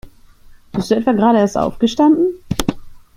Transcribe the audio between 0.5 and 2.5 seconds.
Bist du etwa gerade erst aufgestanden?